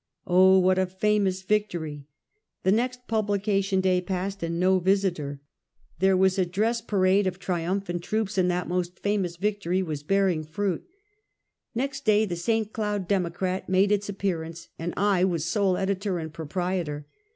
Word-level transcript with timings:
Oh, 0.25 0.57
what 0.57 0.79
a 0.79 0.87
famous 0.87 1.43
victory. 1.43 2.07
The 2.63 2.71
next 2.71 3.05
pub 3.07 3.27
lication 3.27 3.83
day 3.83 4.01
passed 4.01 4.41
and 4.41 4.59
no 4.59 4.79
Visiter. 4.79 5.41
There 5.99 6.17
was 6.17 6.39
a 6.39 6.43
dress 6.43 6.79
A 6.79 6.81
Famous 6.81 6.85
Victory. 6.85 7.21
195 7.21 7.35
parade"of 7.37 7.39
triumphant 7.39 8.03
troops, 8.03 8.37
and 8.39 8.49
that 8.49 8.67
most 8.67 8.95
famons 8.95 9.37
victory 9.37 9.83
was 9.83 10.01
bearing 10.01 10.43
fruit. 10.43 10.83
IText 11.77 12.03
day 12.05 12.25
the 12.25 12.35
Si. 12.35 12.65
Cloud 12.65 13.07
Democrat 13.07 13.69
made 13.69 13.91
its 13.91 14.09
ap 14.09 14.15
pearance, 14.17 14.69
and 14.79 14.95
I 14.97 15.23
was 15.23 15.45
sole 15.45 15.77
editor 15.77 16.17
and 16.17 16.33
proprietor. 16.33 17.05